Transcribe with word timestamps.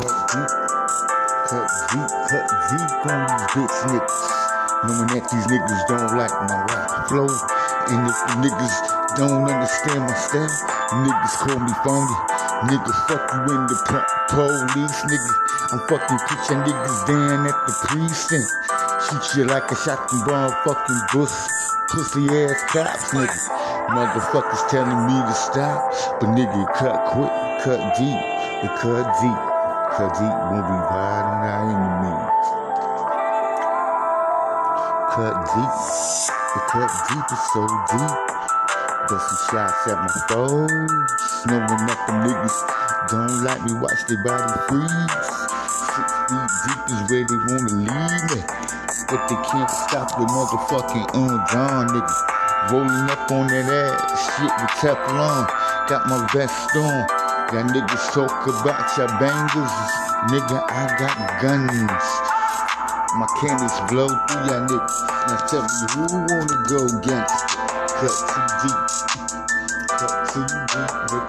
Cut 0.00 0.16
deep, 0.32 0.52
cut 1.50 1.68
deep, 1.92 2.10
cut 2.30 2.46
deep 2.70 2.92
on 3.10 3.20
these 3.28 3.46
bitch 3.52 3.78
niggas. 3.90 4.28
Knowing 4.86 5.08
that 5.12 5.24
these 5.28 5.46
niggas 5.50 5.82
don't 5.88 6.16
like 6.16 6.32
my 6.48 6.58
rap 6.72 7.08
flow. 7.08 7.28
And 7.92 8.08
if 8.08 8.18
the 8.24 8.34
niggas 8.40 8.76
don't 9.16 9.44
understand 9.44 10.00
my 10.00 10.14
style, 10.14 10.48
niggas 11.04 11.36
call 11.44 11.60
me 11.60 11.72
phony. 11.84 12.16
Nigga, 12.70 12.92
fuck 13.08 13.24
you 13.34 13.40
in 13.52 13.66
the 13.66 13.76
police, 14.30 15.00
nigga. 15.04 15.32
I'm 15.72 15.80
fucking 15.88 16.18
put 16.28 16.40
your 16.48 16.64
niggas 16.64 17.06
down 17.06 17.46
at 17.46 17.58
the 17.66 17.72
precinct. 17.88 18.50
Shoot 19.08 19.38
you 19.38 19.44
like 19.44 19.70
a 19.70 19.76
shotgun 19.76 20.20
bomb, 20.26 20.52
fucking 20.64 21.00
bus, 21.12 21.50
pussy 21.90 22.28
ass 22.28 22.62
cops, 22.72 23.12
nigga. 23.12 23.59
Motherfuckers 23.88 24.68
telling 24.70 25.06
me 25.06 25.16
to 25.26 25.34
stop, 25.34 26.20
but 26.20 26.28
nigga, 26.30 26.66
cut 26.74 26.94
quick, 27.10 27.32
cut 27.64 27.80
deep, 27.96 28.20
it 28.62 28.70
cut 28.78 29.02
deep, 29.18 29.40
cut 29.96 30.12
deep 30.14 30.36
when 30.52 30.62
we 30.62 30.76
ride 30.92 31.26
on 31.26 31.40
our 31.42 31.64
enemies. 31.66 32.30
Cut 35.10 35.34
deep, 35.56 35.74
it 36.54 36.64
cut 36.70 36.90
deep, 37.08 37.26
it's 37.32 37.52
so 37.52 37.62
deep. 37.90 38.14
Bustin' 39.08 39.38
shots 39.50 39.88
at 39.88 39.98
my 39.98 40.12
foes, 40.28 40.70
knowing 41.46 41.82
that 41.88 41.98
the 42.06 42.14
niggas 42.30 42.58
don't 43.08 43.42
like 43.42 43.62
me, 43.64 43.72
watch 43.80 44.06
their 44.06 44.22
body 44.22 44.54
freeze. 44.68 45.10
Six 45.96 46.08
feet 46.28 46.50
deep 46.62 46.82
is 46.94 47.00
where 47.10 47.24
they 47.26 47.38
wanna 47.50 47.74
leave 47.74 48.22
me, 48.30 48.40
but 49.08 49.26
they 49.26 49.40
can't 49.50 49.70
stop 49.70 50.14
the 50.14 50.26
motherfucking 50.30 51.06
undone 51.14 51.88
niggas. 51.88 52.39
Rolling 52.68 53.08
up 53.08 53.30
on 53.32 53.46
that 53.48 53.64
ass, 53.72 54.20
shit 54.36 54.52
with 54.60 54.74
Teflon, 54.84 55.48
got 55.88 56.06
my 56.12 56.20
vest 56.34 56.76
on. 56.76 57.08
Y'all 57.56 57.64
niggas 57.64 58.12
talk 58.12 58.30
about 58.46 58.84
your 59.00 59.08
bangers, 59.16 59.74
nigga, 60.28 60.60
I 60.68 60.84
got 61.00 61.16
guns. 61.40 62.06
My 63.16 63.26
cannons 63.40 63.74
blow 63.90 64.06
through 64.06 64.44
y'all 64.44 64.68
niggas. 64.68 64.96
Now 65.26 65.40
tell 65.48 65.62
me 65.64 65.82
who 65.94 66.04
wanna 66.28 66.56
go 66.68 66.80
gangsta? 67.00 67.56
Cut 67.96 68.14
too 68.28 68.46
deep. 68.60 68.80
Cut 69.88 70.12
too 70.30 70.44
deep. 70.44 70.92
Let 71.10 71.26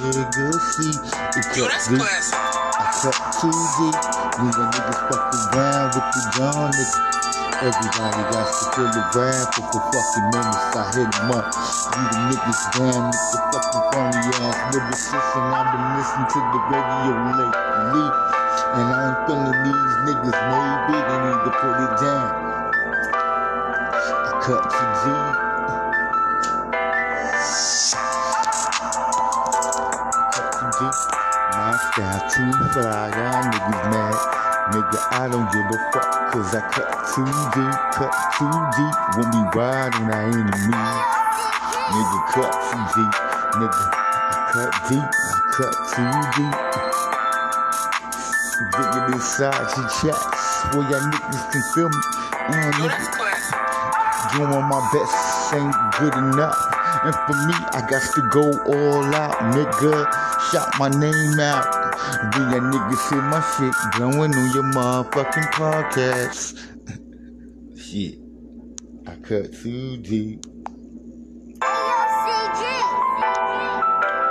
y'all 0.00 0.20
niggas 0.24 0.60
see. 0.72 0.94
It 1.36 1.56
Yo, 1.56 1.64
cut 1.64 1.70
that's 1.70 1.88
deep. 1.88 2.00
classic. 2.00 2.34
I 2.80 2.84
cut 3.02 3.18
too 3.38 3.52
deep. 3.76 3.98
When 4.40 4.50
y'all 4.56 4.72
niggas 4.72 5.00
fuck 5.06 5.54
around 5.54 5.94
with 5.94 6.08
the 6.16 6.22
gun, 6.38 6.72
niggas. 6.72 7.23
Everybody 7.62 8.22
got 8.34 8.50
to 8.50 8.64
feel 8.74 8.90
the 8.90 9.04
rap 9.14 9.54
for 9.54 9.62
the 9.70 9.80
fucking 9.94 10.28
minutes. 10.34 10.74
I 10.74 10.84
hit 10.94 11.10
them 11.14 11.30
up. 11.30 11.46
You 11.94 12.04
the 12.10 12.18
niggas 12.34 12.62
down 12.74 13.06
with 13.06 13.30
the 13.30 13.40
fucking 13.52 13.84
phony 13.94 14.30
ass 14.42 14.58
lyricists. 14.74 15.36
And 15.38 15.54
I've 15.54 15.70
been 15.70 15.86
listening 15.94 16.28
to 16.34 16.40
the 16.50 16.60
radio 16.66 17.14
lately. 17.38 18.10
And 18.74 18.88
I 18.90 18.98
ain't 19.06 19.20
feeling 19.26 19.62
these 19.62 19.94
niggas. 20.02 20.38
Maybe 20.50 20.96
they 21.06 21.18
need 21.22 21.42
to 21.46 21.52
put 21.62 21.76
it 21.78 21.94
down. 22.02 22.30
I 24.12 24.32
cut 24.42 24.62
too 24.74 24.92
deep. 25.04 25.36
Cut 30.34 30.48
too 30.58 30.70
deep. 30.80 30.96
My 31.56 31.76
style 31.92 32.22
too 32.30 32.52
fly. 32.74 33.08
Y'all 33.14 33.44
niggas 33.46 33.90
mad. 33.90 34.43
Nigga, 34.72 34.96
I 35.12 35.28
don't 35.28 35.44
give 35.52 35.66
a 35.68 35.78
fuck. 35.92 36.32
Cause 36.32 36.54
I 36.54 36.60
cut 36.72 36.88
too 37.12 37.28
deep. 37.52 37.76
Cut 37.92 38.12
too 38.38 38.48
deep. 38.76 38.96
When 39.16 39.28
we 39.28 39.42
ride 39.52 39.94
on 40.00 40.08
our 40.10 40.24
enemies. 40.24 40.64
Nigga, 41.92 42.18
cut 42.32 42.52
too 42.72 42.84
deep. 42.96 43.14
Nigga, 43.60 43.84
I 43.92 44.48
cut 44.52 44.72
deep. 44.88 45.04
I 45.04 45.38
cut 45.52 45.74
too 45.92 46.16
deep. 46.40 46.56
Dig 48.72 48.92
it 48.96 49.12
inside 49.12 49.68
your 49.76 49.88
chest. 50.00 50.72
Where 50.72 50.88
y'all 50.88 51.12
niggas 51.12 51.44
can 51.52 51.62
feel 51.74 51.90
me. 51.90 52.00
Uh, 52.32 52.72
nigga, 52.80 53.04
doing 54.32 54.64
my 54.64 54.80
best 54.92 55.52
ain't 55.54 55.76
good 56.00 56.14
enough. 56.14 56.56
And 57.04 57.14
for 57.14 57.36
me, 57.46 57.54
I 57.76 57.84
got 57.84 58.02
to 58.14 58.22
go 58.32 58.48
all 58.64 59.14
out, 59.14 59.36
nigga. 59.52 60.08
Shout 60.52 60.68
my 60.78 60.88
name 60.88 61.40
out. 61.40 61.66
Then 62.32 62.50
y'all 62.50 62.60
niggas 62.60 63.00
see 63.08 63.16
my 63.16 63.40
shit 63.56 63.74
going 63.98 64.34
on 64.34 64.54
your 64.54 64.64
motherfucking 64.74 65.48
podcast. 65.52 66.58
shit. 67.80 68.18
I 69.06 69.14
cut 69.16 69.52
too 69.52 69.96
deep. 69.98 70.44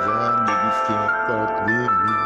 Y'all 0.00 0.36
niggas 0.46 0.80
can't 0.86 1.14
fuck 1.26 1.52
with 1.66 1.92
me. 2.02 2.16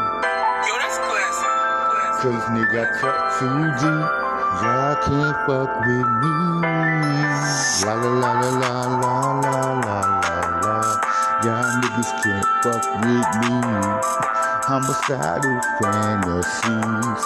Yo, 0.65 0.73
that's 0.81 0.97
classic. 1.05 1.51
Classic. 1.91 2.21
Cause 2.21 2.43
nigga, 2.55 2.79
I 2.81 2.87
cut 2.99 3.17
too 3.37 3.61
deep. 3.81 4.07
Y'all 4.61 4.95
can't 5.05 5.37
fuck 5.45 5.71
with 5.85 6.09
me. 6.21 6.33
La 7.85 7.93
la 7.93 8.09
la 8.09 8.31
la 8.39 8.49
la 8.49 8.73
la 9.01 9.15
la 9.41 9.59
la 9.81 9.99
la 10.21 10.43
la. 10.61 11.14
Y'all 11.45 11.61
niggas 11.77 12.09
can't 12.23 12.47
fuck 12.65 12.81
with 13.05 13.29
me. 13.45 13.61
Homicidal 14.65 15.61
fantasies 15.77 17.25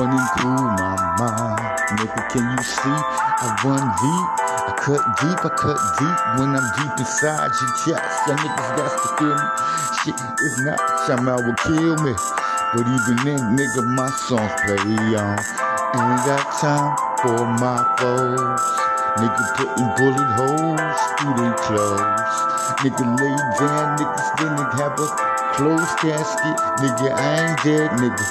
running 0.00 0.28
through 0.40 0.64
my 0.80 0.96
mind. 1.20 1.60
Nigga, 2.00 2.24
can 2.32 2.56
you 2.56 2.62
see? 2.64 2.88
I 2.88 3.60
run 3.62 3.84
deep. 4.00 4.28
I 4.64 4.72
cut 4.80 5.04
deep, 5.20 5.44
I 5.44 5.50
cut 5.60 5.76
deep 6.00 6.18
when 6.40 6.56
I'm 6.56 6.72
deep 6.80 7.00
inside 7.00 7.52
your 7.60 7.72
chest. 7.84 8.28
Y'all 8.28 8.38
niggas 8.40 8.76
got 8.80 8.96
to 8.96 9.08
feel 9.20 9.36
me. 9.36 9.48
Shit, 10.00 10.16
if 10.40 10.64
not, 10.64 10.80
somehow 11.06 11.36
will 11.36 11.54
kill 11.60 11.96
me. 12.00 12.14
But 12.72 12.88
even 12.88 13.16
then, 13.26 13.58
nigga, 13.60 13.84
my 13.84 14.08
songs 14.08 14.52
play 14.64 15.16
on. 15.20 15.36
Ain't 16.00 16.24
got 16.24 16.48
time 16.62 16.96
for 17.20 17.44
my 17.60 17.84
foes. 18.00 18.79
Nigga 19.18 19.44
putting 19.56 19.90
bullet 19.98 20.30
holes 20.38 21.00
through 21.18 21.34
their 21.42 21.54
clothes. 21.54 22.34
Nigga 22.80 23.04
lay 23.18 23.36
down, 23.58 23.98
niggas 23.98 24.30
didn't 24.38 24.72
have 24.78 24.94
a 24.98 25.08
closed 25.54 25.96
casket. 25.98 26.56
Nigga, 26.78 27.12
I 27.12 27.50
ain't 27.50 27.62
dead, 27.62 27.90
nigga. 27.98 28.26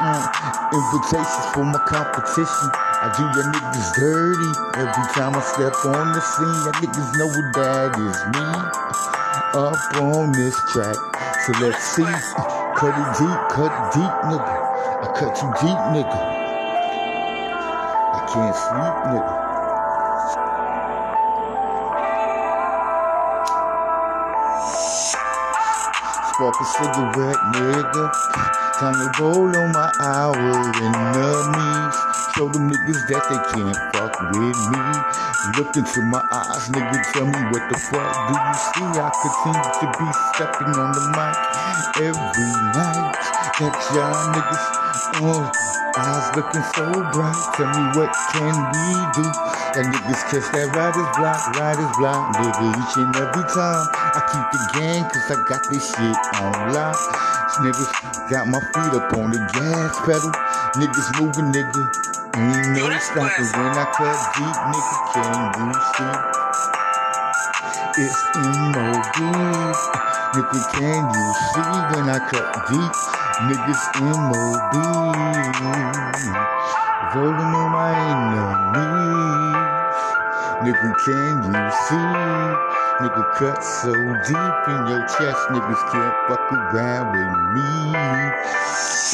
Uh, 0.00 0.26
invitations 0.74 1.46
for 1.54 1.64
my 1.64 1.78
competition. 1.86 2.68
I 3.00 3.08
do 3.16 3.24
your 3.38 3.46
niggas 3.54 3.88
dirty 3.94 4.52
every 4.76 5.06
time 5.14 5.34
I 5.36 5.40
step 5.40 5.74
on 5.86 6.12
the 6.12 6.20
scene. 6.20 6.60
Y'all 6.66 6.76
niggas 6.82 7.10
know 7.16 7.28
what 7.28 7.54
that 7.54 7.96
is 7.96 8.18
me. 8.34 8.46
Up 9.54 10.02
on 10.02 10.32
this 10.32 10.56
track. 10.72 10.96
So 11.46 11.52
let's 11.60 11.82
see. 11.94 12.04
Cut 12.76 12.92
it 12.92 13.18
deep, 13.18 13.40
cut 13.50 13.72
it 13.72 13.94
deep, 13.94 14.14
nigga. 14.28 14.56
I 15.02 15.06
cut 15.16 15.36
too 15.36 15.52
deep, 15.62 15.78
nigga. 15.94 16.36
I 18.00 18.20
can't 18.32 18.56
sleep, 18.56 18.96
nigga. 19.14 19.45
Spark 26.36 26.60
a 26.60 26.64
cigarette, 26.66 27.40
nigga. 27.56 28.12
Time 28.76 28.92
to 28.92 29.22
roll 29.22 29.56
on 29.56 29.72
my 29.72 29.90
hour 30.04 30.36
enemies. 30.36 31.96
Show 32.36 32.52
them 32.52 32.68
niggas 32.68 33.08
that 33.08 33.24
they 33.32 33.40
can't 33.56 33.72
fuck 33.96 34.12
with 34.36 34.60
me. 34.68 34.84
Look 35.56 35.72
into 35.80 36.02
my 36.02 36.20
eyes, 36.30 36.68
nigga. 36.68 37.00
Tell 37.14 37.24
me 37.24 37.40
what 37.48 37.64
the 37.72 37.78
fuck 37.88 38.12
do 38.28 38.34
you 38.36 38.52
see? 38.68 39.00
I 39.00 39.08
continue 39.16 39.64
to 39.80 39.86
be 39.96 40.08
stepping 40.36 40.76
on 40.76 40.92
the 40.92 41.04
mic 41.16 41.36
every 42.04 42.52
night. 42.76 43.16
That 43.56 43.72
y'all 43.96 44.28
niggas, 44.36 44.66
oh, 45.24 45.48
eyes 45.96 46.36
looking 46.36 46.64
so 46.76 46.84
bright. 47.16 47.40
Tell 47.56 47.72
me 47.72 47.96
what 47.96 48.12
can 48.36 48.52
we 48.76 48.92
do? 49.16 49.55
That 49.76 49.84
niggas 49.92 50.24
catch 50.32 50.48
that 50.56 50.72
rider's 50.72 51.04
block, 51.20 51.36
rider's 51.60 51.92
block, 52.00 52.32
nigga. 52.40 52.80
Each 52.80 52.96
and 52.96 53.12
every 53.12 53.44
time 53.44 53.84
I 53.92 54.24
keep 54.24 54.46
the 54.48 54.60
gang, 54.72 55.04
cause 55.04 55.28
I 55.28 55.36
got 55.44 55.60
this 55.68 55.92
shit 55.92 56.16
on 56.40 56.72
lock. 56.72 56.96
Niggas 57.60 57.92
got 58.32 58.48
my 58.48 58.56
feet 58.72 58.96
up 58.96 59.12
on 59.20 59.36
the 59.36 59.40
gas 59.52 60.00
pedal. 60.08 60.32
Niggas 60.80 61.20
moving, 61.20 61.52
nigga. 61.52 61.92
Ain't 62.40 62.72
no 62.72 62.88
stopping 63.04 63.52
when 63.52 63.76
I 63.76 63.84
cut 63.92 64.16
deep, 64.40 64.56
nigga. 64.72 64.96
Can 65.12 65.52
you 65.60 65.76
see? 65.92 66.24
It's 68.00 68.20
MOB. 68.32 69.20
Nigga, 70.32 70.60
can 70.72 71.04
you 71.04 71.26
see 71.52 71.76
when 71.92 72.08
I 72.08 72.16
cut 72.32 72.48
deep? 72.72 72.92
Niggas 73.44 73.84
MOB. 74.00 75.15
Nigga, 80.86 81.04
can 81.04 81.42
you 81.42 81.70
see? 81.88 82.06
Nigga, 83.02 83.22
cut 83.34 83.58
so 83.64 83.92
deep 84.28 84.68
in 84.68 84.86
your 84.86 85.02
chest. 85.08 85.48
Niggas 85.50 85.82
can't 85.90 86.14
fuck 86.28 86.52
around 86.52 87.10
with 87.10 87.34
me. 87.54 87.66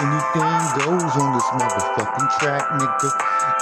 Anything 0.01 0.61
goes 0.77 1.17
on 1.17 1.33
this 1.33 1.49
motherfucking 1.57 2.31
track, 2.41 2.69
nigga. 2.77 3.11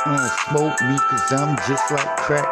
Uh, 0.07 0.29
smoke 0.49 0.81
me, 0.83 0.99
cause 0.99 1.33
I'm 1.33 1.57
just 1.69 1.91
like 1.93 2.17
crack. 2.17 2.47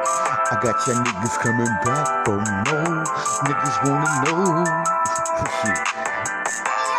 I 0.52 0.58
got 0.62 0.86
your 0.86 0.96
niggas 0.96 1.38
coming 1.40 1.74
back 1.84 2.24
for 2.24 2.36
more. 2.38 3.04
Niggas 3.42 3.78
wanna 3.84 4.10
know. 4.26 4.64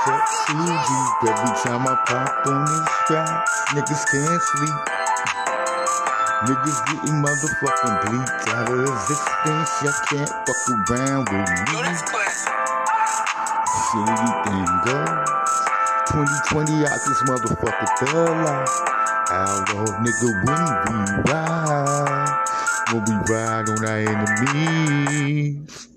That 0.07 0.25
Suzy. 0.47 1.29
Every 1.29 1.53
time 1.63 1.85
I 1.85 1.95
pop 2.07 2.47
on 2.47 2.65
this 2.65 2.87
track, 3.07 3.45
niggas 3.75 4.03
can't 4.11 4.41
sleep. 4.41 5.08
Niggas 6.47 6.79
getting 6.87 7.21
motherfucking 7.21 7.99
bleeped 8.07 8.47
out 8.55 8.71
of 8.71 8.79
existence. 8.79 9.71
Y'all 9.83 9.91
can't 10.07 10.29
fuck 10.47 10.89
around 10.89 11.27
with 11.27 11.49
me. 11.49 11.73
Yo, 11.73 11.81
that's 11.83 12.01
classic. 12.01 12.53
Shit, 13.75 14.07
anything 14.07 14.71
goes. 14.85 15.59
2020 16.07 16.85
out 16.85 16.99
this 17.03 17.21
motherfucker 17.27 17.87
thug 17.99 18.29
life. 18.45 18.69
Outlaw 19.31 19.99
nigga 19.99 20.29
when 20.45 20.63
we 20.87 21.31
ride. 21.31 22.39
When 22.93 23.03
we 23.03 23.15
ride 23.33 23.67
on 23.67 23.85
our 23.85 23.99
enemies. 23.99 25.88